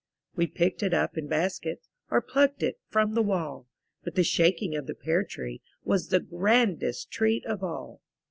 We 0.35 0.47
picked 0.47 0.81
it 0.81 0.95
up 0.95 1.15
in 1.15 1.27
baskets. 1.27 1.87
Or 2.09 2.23
pluck'd 2.23 2.63
it 2.63 2.79
from 2.87 3.13
the 3.13 3.21
wall; 3.21 3.67
But 4.03 4.15
the 4.15 4.23
shaking 4.23 4.75
of 4.75 4.87
the 4.87 4.95
pear 4.95 5.23
tree 5.23 5.61
Was 5.83 6.07
the 6.07 6.19
grandest 6.19 7.11
treat 7.11 7.45
of 7.45 7.63
all. 7.63 8.01